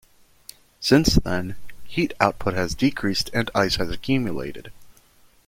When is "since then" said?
0.79-1.57